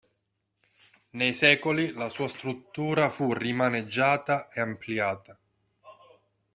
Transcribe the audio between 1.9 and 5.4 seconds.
la sua struttura fu rimaneggiata e ampliata.